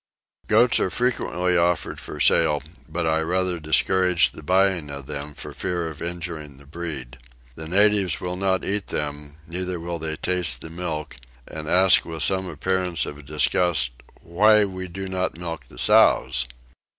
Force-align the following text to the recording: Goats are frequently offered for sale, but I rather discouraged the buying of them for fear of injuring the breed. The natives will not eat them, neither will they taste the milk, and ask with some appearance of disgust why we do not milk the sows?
Goats 0.47 0.79
are 0.79 0.89
frequently 0.89 1.55
offered 1.55 1.99
for 1.99 2.19
sale, 2.19 2.63
but 2.89 3.05
I 3.05 3.21
rather 3.21 3.59
discouraged 3.59 4.33
the 4.33 4.41
buying 4.41 4.89
of 4.89 5.05
them 5.05 5.35
for 5.35 5.53
fear 5.53 5.87
of 5.87 6.01
injuring 6.01 6.57
the 6.57 6.65
breed. 6.65 7.19
The 7.53 7.67
natives 7.67 8.19
will 8.19 8.35
not 8.35 8.65
eat 8.65 8.87
them, 8.87 9.35
neither 9.45 9.79
will 9.79 9.99
they 9.99 10.15
taste 10.15 10.61
the 10.61 10.71
milk, 10.71 11.17
and 11.47 11.69
ask 11.69 12.03
with 12.03 12.23
some 12.23 12.47
appearance 12.49 13.05
of 13.05 13.27
disgust 13.27 13.91
why 14.23 14.65
we 14.65 14.87
do 14.87 15.07
not 15.07 15.37
milk 15.37 15.65
the 15.65 15.77
sows? 15.77 16.47